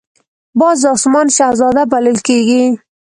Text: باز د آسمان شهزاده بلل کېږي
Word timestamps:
باز 0.59 0.77
د 0.83 0.85
آسمان 0.95 1.27
شهزاده 1.37 1.83
بلل 1.91 2.17
کېږي 2.27 2.63